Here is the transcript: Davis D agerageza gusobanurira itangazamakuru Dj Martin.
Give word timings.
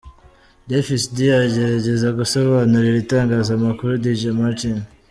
Davis 0.69 1.03
D 1.15 1.17
agerageza 1.43 2.07
gusobanurira 2.19 2.97
itangazamakuru 3.03 3.91
Dj 4.03 4.21
Martin. 4.39 4.77